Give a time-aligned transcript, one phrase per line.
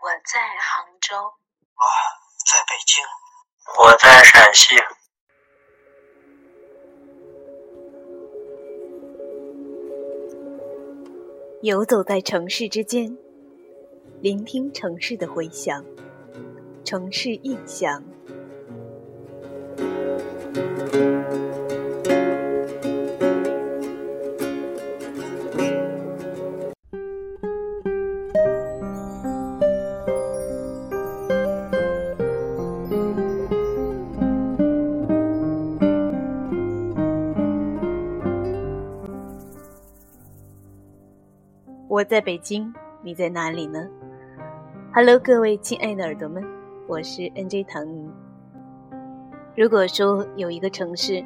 [0.00, 1.16] 我在杭州，
[1.74, 1.82] 我
[2.46, 3.04] 在北京，
[3.82, 4.76] 我在陕西。
[11.62, 13.18] 游走在城市之间，
[14.20, 15.84] 聆听城市的回响，
[16.84, 18.04] 城市印象。
[41.98, 43.84] 我在北京，你在哪里呢
[44.94, 46.44] ？Hello，各位亲爱的耳朵们，
[46.86, 48.08] 我是 NJ 唐尼。
[49.56, 51.24] 如果说有一个城市，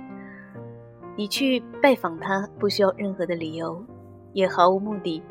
[1.14, 3.84] 你去拜访它不需要任何的理由，
[4.32, 5.22] 也毫无目的，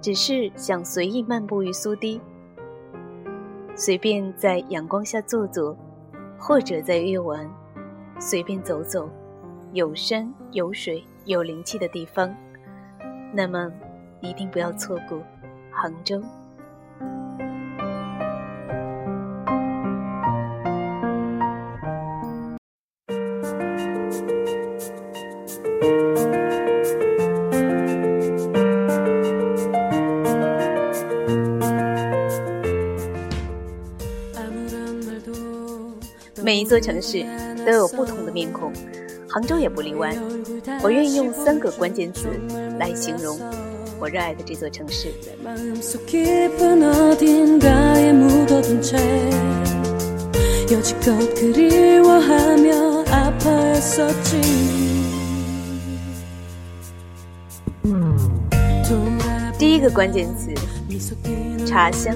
[0.00, 2.20] 只是想随意漫步于苏堤，
[3.76, 5.78] 随便在阳光下坐坐，
[6.36, 7.48] 或者在夜晚
[8.18, 9.08] 随便走走，
[9.72, 12.34] 有山有水有灵气的地方。
[13.36, 13.68] 那么，
[14.24, 15.22] 一定不要错过
[15.70, 16.20] 杭州。
[36.42, 37.24] 每一座城市
[37.64, 38.72] 都有不同的面孔，
[39.28, 40.14] 杭州也不例外。
[40.82, 42.28] 我愿意用三个关键词。
[42.76, 43.38] 来形容
[44.04, 45.14] 我热爱的这座城市。
[59.58, 60.52] 第一个关键词：
[61.64, 62.14] 茶香。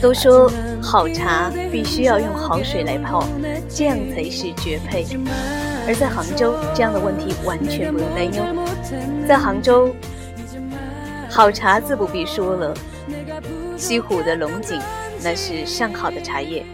[0.00, 0.50] 都说
[0.82, 3.26] 好茶必须要用好水来泡，
[3.68, 5.04] 这样才是绝配。
[5.88, 8.44] 而在杭州，这样的问题完全不用担忧。
[9.26, 9.94] 在杭州，
[11.30, 12.74] 好茶自不必说了，
[13.76, 14.80] 西湖的龙井
[15.22, 16.64] 那是上好的茶叶。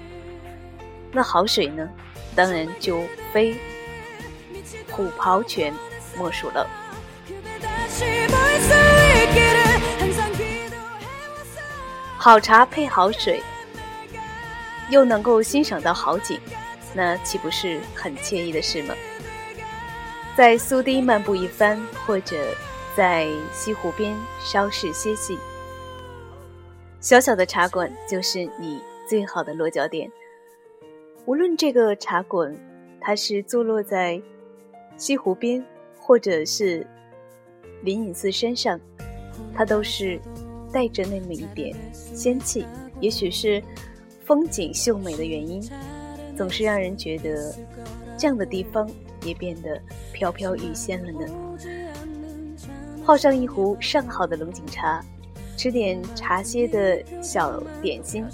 [1.12, 1.88] 那好水呢？
[2.34, 3.54] 当然就非
[4.90, 5.72] 虎跑泉
[6.16, 6.66] 莫属了。
[12.24, 13.42] 好茶配好水，
[14.90, 16.38] 又能够欣赏到好景，
[16.94, 18.94] 那岂不是很惬意的事吗？
[20.36, 22.36] 在苏堤漫步一番，或者
[22.96, 25.36] 在西湖边稍事歇息，
[27.00, 30.08] 小小的茶馆就是你最好的落脚点。
[31.24, 32.56] 无论这个茶馆
[33.00, 34.22] 它是坐落在
[34.96, 35.66] 西湖边，
[35.98, 36.86] 或者是
[37.82, 38.78] 灵隐寺山上，
[39.52, 40.20] 它都是。
[40.72, 42.64] 带着那么一点仙气，
[43.00, 43.62] 也许是
[44.24, 45.62] 风景秀美的原因，
[46.36, 47.54] 总是让人觉得
[48.16, 48.90] 这样的地方
[49.22, 49.80] 也变得
[50.12, 51.26] 飘飘欲仙了呢。
[53.04, 55.04] 泡上一壶上好的龙井茶，
[55.56, 58.24] 吃点茶歇的小点心，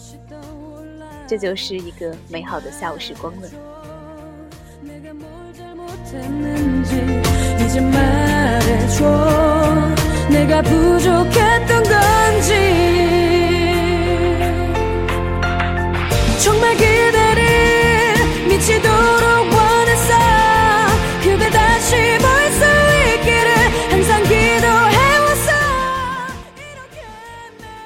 [1.26, 3.48] 这就是一个美好的下午时光了。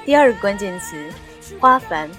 [0.08, 0.96] 第二个关键词：
[1.60, 2.10] 花繁。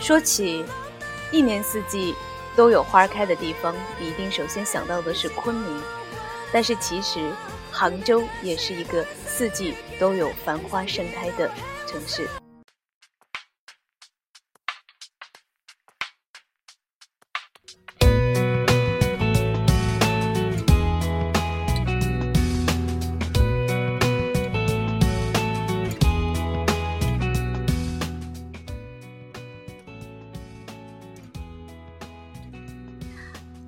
[0.00, 0.64] 说起
[1.30, 2.12] 一年四季。
[2.57, 5.81] 都有花开的地方，你一定首先想到的是昆明。
[6.51, 7.31] 但是其实，
[7.71, 11.49] 杭州也是一个四季都有繁花盛开的
[11.85, 12.27] 城市。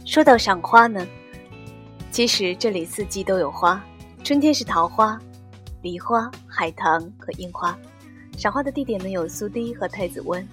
[0.09, 1.07] 说到赏花呢，
[2.09, 3.79] 其实这里四季都有花。
[4.23, 5.21] 春天是桃花、
[5.83, 7.77] 梨花、海棠和樱花。
[8.35, 10.44] 赏花的地点呢有苏堤和太子湾。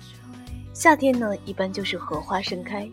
[0.74, 2.86] 夏天呢一般就是荷花盛开，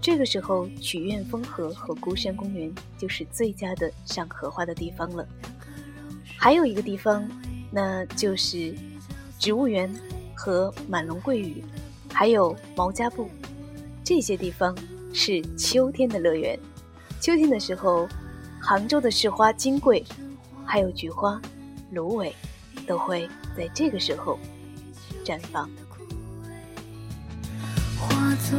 [0.00, 2.68] 这个时候曲院风荷和孤山公园
[2.98, 5.24] 就是最佳的赏荷花的地方了。
[6.36, 7.30] 还有一个地方，
[7.70, 8.74] 那就是
[9.38, 9.88] 植物园
[10.34, 11.62] 和满龙桂雨，
[12.12, 13.30] 还有毛家埠，
[14.02, 14.76] 这些地方
[15.12, 16.58] 是秋天的乐园。
[17.20, 18.08] 秋天的时候，
[18.60, 20.04] 杭州的市花金桂，
[20.64, 21.40] 还有菊花、
[21.90, 22.34] 芦苇，
[22.86, 24.38] 都会在这个时候
[25.24, 25.68] 绽放。
[27.98, 28.58] 化作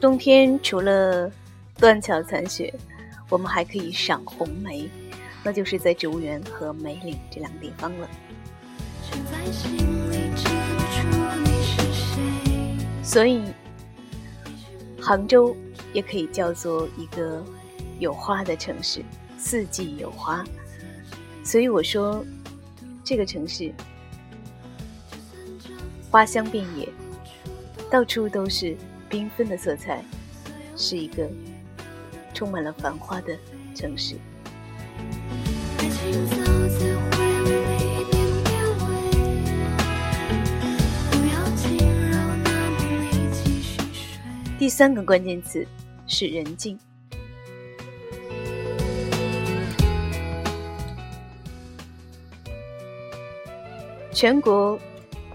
[0.00, 1.30] 冬天除了
[1.76, 2.72] 断桥残雪，
[3.28, 4.88] 我们还可以赏红梅，
[5.42, 8.08] 那就是在植物园和梅岭这两个地方了。
[13.08, 13.42] 所以，
[15.00, 15.56] 杭州
[15.94, 17.42] 也可以叫做一个
[17.98, 19.02] 有花的城市，
[19.38, 20.44] 四季有花。
[21.42, 22.22] 所以我说，
[23.02, 23.72] 这个城市
[26.10, 26.86] 花香遍野，
[27.90, 28.76] 到处都是。
[29.10, 30.04] 缤纷的色彩，
[30.76, 31.26] 是一个
[32.34, 33.34] 充满了繁花的
[33.74, 34.16] 城市。
[44.68, 45.66] 第三个关键词
[46.06, 46.78] 是人静。
[54.12, 54.78] 全国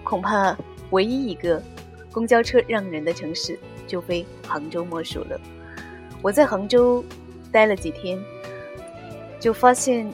[0.04, 0.56] 恐怕
[0.92, 1.60] 唯一一个。
[2.12, 3.58] 公交车让人的城市
[3.88, 5.42] 就非杭州莫属了。
[6.22, 7.04] 我在杭州
[7.52, 8.24] 待了几天，
[9.40, 10.08] 就发现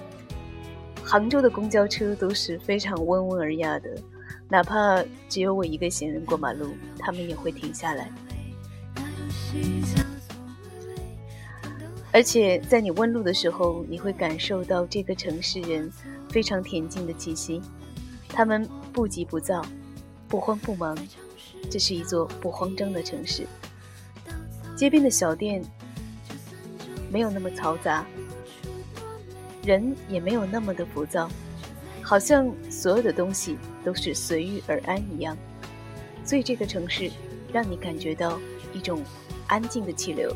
[1.03, 3.89] 杭州的公交车都是非常温文尔雅的，
[4.47, 8.09] 哪怕只有我一个行人过马路，他们也会停下来。
[12.11, 15.91] 而且在你问路的时候，你会感受到这个城市人
[16.29, 17.61] 非常恬静的气息，
[18.27, 19.63] 他们不急不躁，
[20.27, 20.97] 不慌不忙。
[21.69, 23.45] 这是一座不慌张的城市，
[24.75, 25.63] 街边的小店
[27.11, 28.05] 没有那么嘈杂，
[29.63, 31.29] 人也没有那么的浮躁，
[32.01, 35.37] 好像所有的东西都是随遇而安一样。
[36.25, 37.11] 所以这个城市
[37.53, 38.39] 让你感觉到
[38.73, 39.03] 一种
[39.49, 40.33] 安静的气流。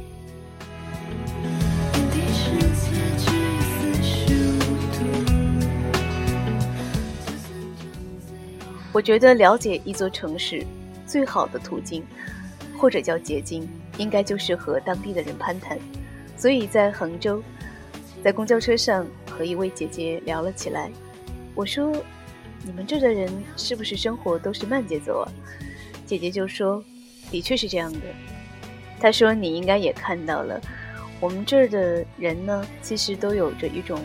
[8.92, 10.66] 我觉得了解一座城市。
[11.06, 12.04] 最好的途径，
[12.76, 15.78] 或者叫捷径，应该就是和当地的人攀谈。
[16.36, 17.44] 所以在杭州，
[18.24, 20.90] 在公交车上和一位姐姐聊了起来。
[21.54, 21.94] 我说
[22.66, 25.32] ：“你们这的人是不是生活都是慢节奏啊？”
[26.08, 26.84] 姐姐就说
[27.30, 28.00] ：“的确是这样的。”
[29.04, 30.62] 他说：“你应该也看到了，
[31.20, 34.00] 我们这儿的人呢，其实都有着一种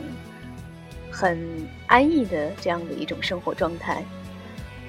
[1.09, 1.39] 很
[1.87, 4.03] 安逸的这样的一种生活状态。”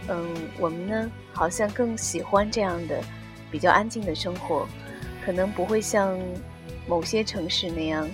[0.10, 0.28] 嗯，
[0.58, 3.00] 我们呢，好像更喜欢这样的
[3.52, 4.68] 比较安静的生活，
[5.24, 6.20] 可能不会像
[6.88, 8.10] 某些城市那样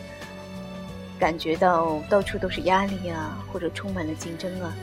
[1.17, 4.75] 感觉到到处都是压力啊，或者充满了竞争啊。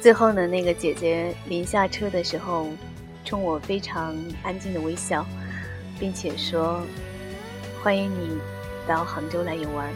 [0.00, 2.66] 最后呢，那个姐姐临下车的时候，
[3.26, 5.26] 冲我非常安静的微笑，
[5.98, 6.82] 并且说
[7.82, 8.38] ：“欢迎你
[8.86, 9.92] 到杭州来游玩。”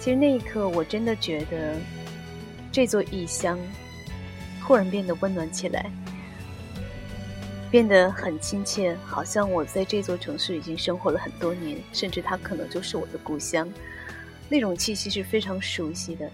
[0.00, 1.76] 其实那一刻，我真的觉得
[2.70, 3.58] 这座异乡。
[4.60, 5.90] 忽然变得温暖起来，
[7.70, 13.66] 变得很亲切，好像我在这座城市已经生活了很多年，甚至它可能就是我的故乡。
[14.46, 16.30] 那种气息是非常熟悉的。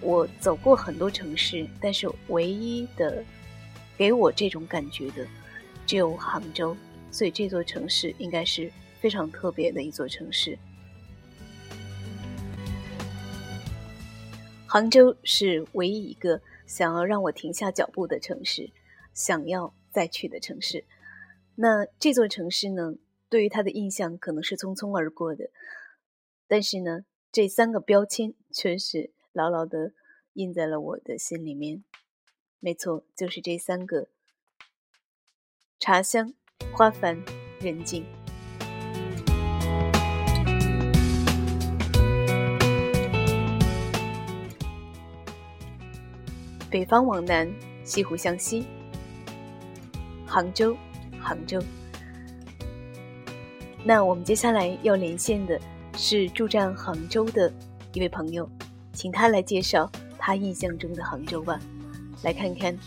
[0.00, 3.22] 我走过很多城市，但是唯一的
[3.98, 5.26] 给我这种感觉的，
[5.86, 6.74] 只有杭州。
[7.10, 10.58] 所以这座城市应该是非常特别的一座城市。
[14.66, 16.40] 杭州是唯一一个。
[16.68, 18.70] 想要让我停下脚步的城市，
[19.14, 20.84] 想要再去的城市，
[21.54, 22.96] 那这座城市呢？
[23.30, 25.48] 对于他的印象可能是匆匆而过的，
[26.46, 29.94] 但是呢，这三个标签却是牢牢的
[30.34, 31.82] 印在了我的心里面。
[32.60, 34.08] 没错，就是这三个：
[35.80, 36.34] 茶香、
[36.78, 37.20] 花繁、
[37.60, 38.04] 人静。
[46.70, 48.64] 北方往南，西湖向西。
[50.24, 50.76] 杭州，
[51.20, 51.60] 杭州。
[53.82, 55.60] 那我们接下来要连线的
[55.96, 57.52] 是驻站杭州的
[57.92, 58.48] 一位朋友，
[58.92, 61.58] 请他来介绍他印象中的杭州吧。
[62.22, 62.78] 来看看，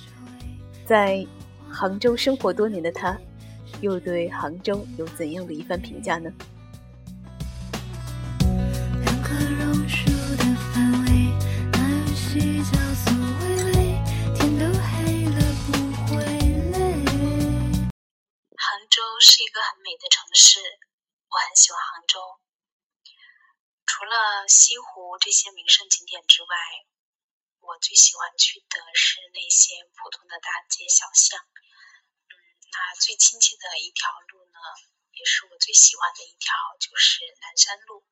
[0.85, 1.27] 在
[1.69, 3.17] 杭州生活多年的他，
[3.79, 6.31] 又对杭州有怎样的一番评价呢？
[18.57, 20.59] 杭州是一个很美的城市，
[21.29, 22.19] 我很喜欢杭州。
[23.85, 26.55] 除了西湖这些名胜景点之外，
[27.59, 31.39] 我最喜欢去的是那些普通的大街小巷。
[32.71, 34.59] 那最亲切的一条路呢，
[35.11, 38.05] 也是我最喜欢的一条，就是南山路。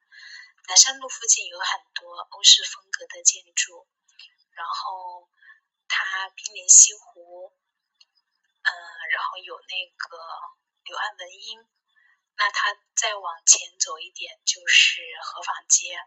[0.68, 3.88] 南山路附近有很多欧式风格的建筑，
[4.52, 5.30] 然后
[5.88, 7.56] 它濒临西湖，
[8.62, 8.70] 嗯，
[9.10, 10.18] 然后有那个
[10.84, 11.66] 柳岸闻莺。
[12.36, 15.98] 那它再往前走一点就是河坊街，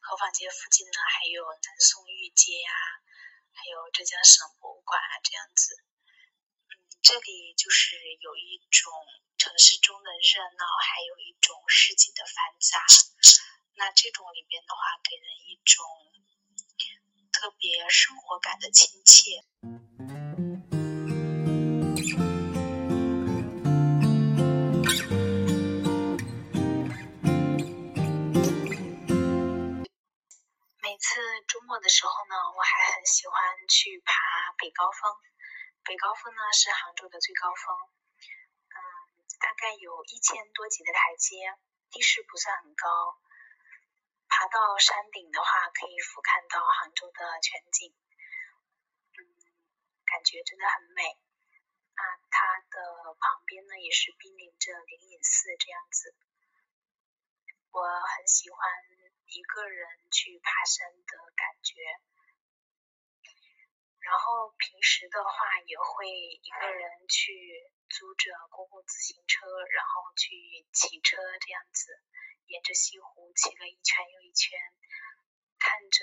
[0.00, 2.72] 河坊街附近呢还有南宋御街呀，
[3.52, 5.84] 还有浙江省博物馆啊这样子。
[7.02, 8.92] 这里就是有一种
[9.38, 12.78] 城市中的热闹，还有一种市井的繁杂。
[13.74, 15.82] 那这种里边的话，给人一种
[17.32, 19.42] 特别生活感的亲切。
[30.82, 33.34] 每次周末的时候呢，我还很喜欢
[33.68, 34.12] 去爬
[34.58, 35.10] 北高峰。
[35.84, 38.78] 北高峰呢是杭州的最高峰，嗯，
[39.40, 41.58] 大概有一千多级的台阶，
[41.90, 43.18] 地势不算很高。
[44.28, 47.92] 爬到山顶的话，可以俯瞰到杭州的全景，
[49.18, 49.18] 嗯，
[50.06, 51.18] 感觉真的很美。
[51.96, 56.14] 那它的旁边呢，也是濒临着灵隐寺这样子。
[57.72, 58.58] 我很喜欢
[59.26, 61.74] 一个人去爬山的感觉，
[64.00, 67.32] 然后平时的话也会一个人去
[67.88, 72.00] 租着公共自行车，然后去骑车这样子。
[72.46, 74.58] 沿着西湖骑了一圈又一圈，
[75.58, 76.02] 看着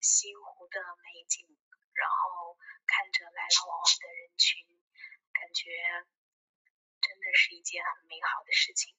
[0.00, 1.42] 西湖的美景，
[1.94, 4.62] 然后看着来来往往的人群，
[5.32, 5.70] 感觉
[7.00, 8.94] 真的是一件很美好的事情。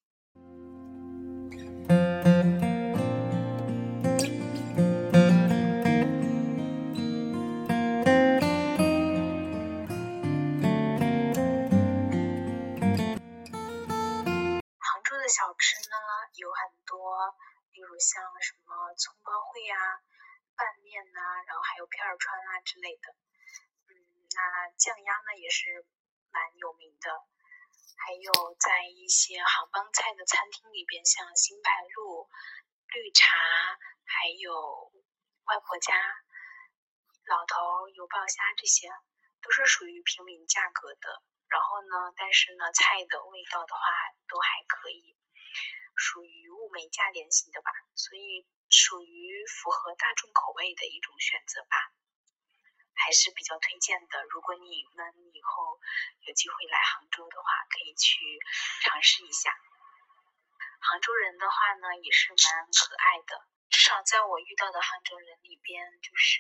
[17.76, 20.00] 例如像什么葱包烩啊、
[20.56, 23.12] 拌面呐，然后还有片儿川啊之类的。
[23.92, 23.92] 嗯，
[24.32, 25.84] 那酱鸭呢也是
[26.32, 27.12] 蛮有名的。
[28.00, 32.30] 还有在一些杭帮菜的餐厅里边，像新白鹿、
[32.96, 33.28] 绿茶，
[34.08, 34.92] 还有
[35.44, 35.92] 外婆家、
[37.28, 38.88] 老头油爆虾这些，
[39.42, 41.24] 都是属于平民价格的。
[41.52, 43.82] 然后呢，但是呢，菜的味道的话
[44.32, 45.18] 都还可以。
[45.96, 51.76] 属于物美价廉型的吧，所以属于符合大众口味的一种选择吧，
[52.94, 54.24] 还是比较推荐的。
[54.30, 55.80] 如果你们以后
[56.28, 58.20] 有机会来杭州的话，可以去
[58.82, 59.56] 尝试一下。
[60.80, 66.40] 杭州人的话呢，也是蛮可爱的，至少在我遇到的杭州人里边，就是。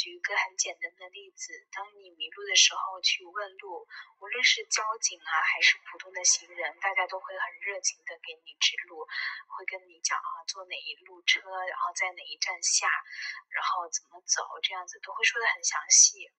[0.00, 12.88] 举一个很简单的例子，当你迷路的时候去问路，无论是交警啊还是普通的行人，大家都会很热情的给你指路，会跟你讲啊坐哪一路车，然后在哪一站下，
[13.52, 16.32] 然后怎么走，这样子都会说的很详细，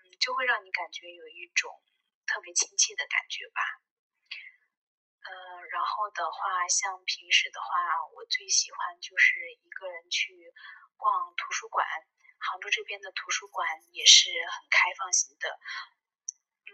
[0.00, 1.84] 嗯，就会让你感觉有一种
[2.24, 3.60] 特别亲切的感觉吧。
[5.20, 10.32] 嗯，然后的话，像平时的话，我最喜欢就是一个人去
[10.96, 11.84] 逛图书馆。
[12.40, 15.60] 杭州这边的图书馆也是很开放型的，
[16.66, 16.72] 嗯，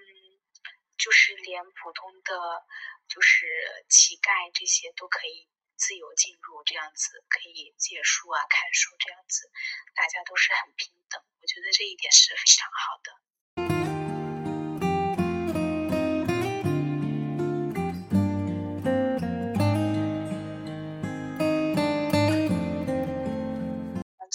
[0.96, 2.64] 就是连普通的
[3.08, 3.46] 就是
[3.90, 9.50] 乞丐这些都可以自由进入，这样子可以借书啊、看书这样子，
[9.94, 13.25] 大家都是很平等，我觉得这一点是非常好的。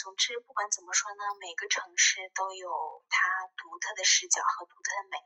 [0.01, 3.21] 总之，不管怎么说呢，每个城市都有它
[3.53, 5.21] 独特的视角和独特的美，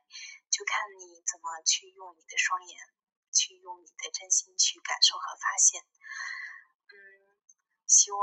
[0.51, 2.75] 就看你怎么去用你的双眼，
[3.32, 5.79] 去用你的真心去感受和发现。
[6.91, 7.39] 嗯，
[7.88, 8.20] 希望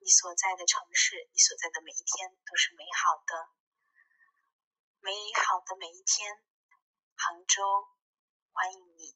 [0.00, 3.54] 你所在的城市，你所在的每一天都是美好的，
[4.98, 6.34] 美好的每一天，
[7.14, 7.62] 杭州
[8.50, 9.14] 欢迎你。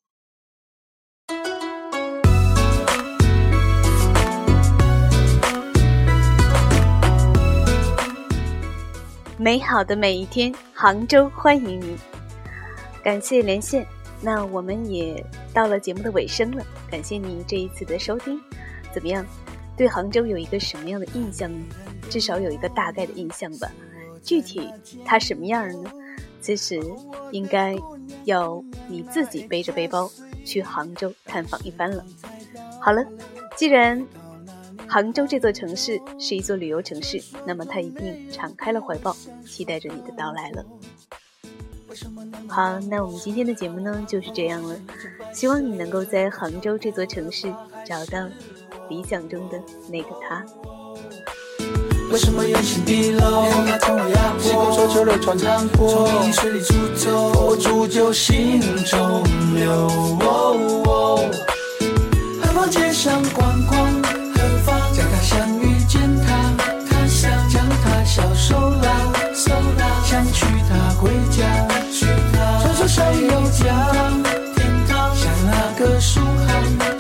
[9.37, 11.99] 美好的每一天，杭州欢迎您。
[13.03, 13.85] 感谢连线，
[14.21, 16.65] 那我们也到了节目的尾声了。
[16.89, 18.41] 感谢你这一次的收听，
[18.93, 19.27] 怎么样？
[19.77, 21.59] 对杭州有一个什么样的印象呢？
[22.09, 23.69] 至少有一个大概的印象吧。
[24.23, 24.71] 具体
[25.05, 25.91] 它什么样呢？
[26.41, 26.81] 其实
[27.33, 27.77] 应该
[28.25, 30.09] 要你自己背着背包
[30.45, 32.05] 去杭州探访一番了。
[32.81, 33.05] 好了，
[33.57, 34.01] 既然
[34.89, 40.65] 杭州这座城市是一座旅游城市，那么它一定敞开了怀抱，期待着你的到来了。
[42.49, 44.77] 好，那我们今天的节目呢就是这样了，
[45.33, 47.53] 希望你能够在杭州这座城市
[47.87, 48.29] 找到
[48.89, 50.45] 理想中的那个他。
[52.13, 53.45] 为什么远行地楼？
[54.39, 59.23] 西宫说秋流穿长波，从水里出走，我煮酒心中
[59.55, 59.89] 留。
[62.43, 64.04] 何方街上观光？
[68.15, 68.89] 小手拉，
[69.35, 71.67] 手拉想娶她回家。
[71.91, 73.91] 娶她传说上有家，
[74.55, 76.94] 天堂像那个书行，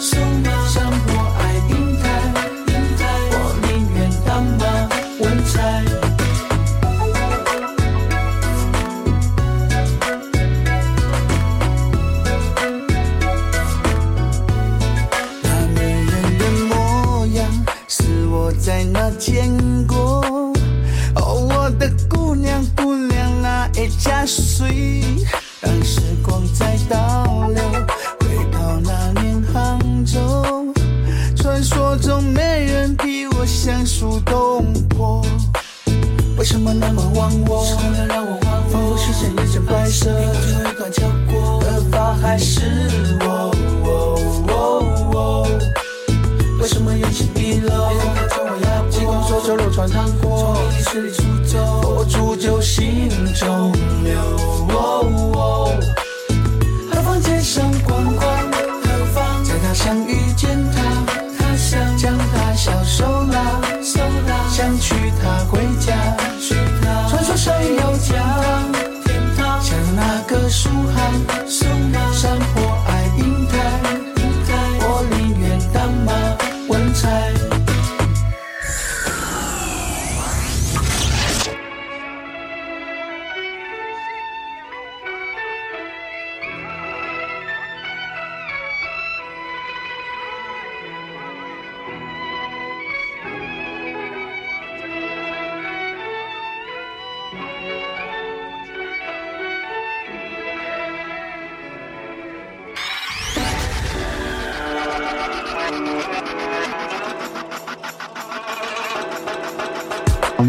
[36.64, 37.62] 么那么忘我？
[38.72, 42.62] 仿佛视线一阵白色，最后一段桥过，而发还是
[43.20, 43.52] 我。
[46.58, 47.90] 为什么远行地楼？
[48.90, 51.58] 极光说酒肉穿糖果，从历史里出走，
[51.98, 53.70] 我煮酒心中
[54.02, 54.16] 留。
[56.90, 58.26] 何方街上观光？
[58.82, 60.82] 何方在他乡遇见他？
[61.38, 65.92] 他乡将他小手拉，手拉想娶她回家。
[67.34, 68.72] 传说山有江，
[69.04, 69.60] 天堂。
[69.60, 71.63] 像那个书行，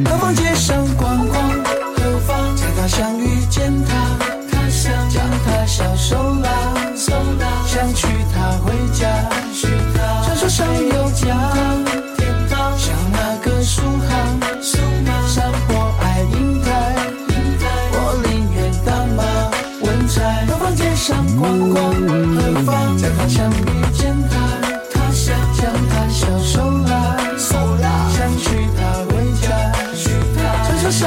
[0.03, 1.49] 何方街上逛逛？
[1.95, 4.17] 何方在他乡遇见他？
[4.51, 6.49] 他想将他小手拉，
[6.95, 8.07] 手拉想去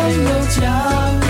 [0.08, 1.27] 没有家。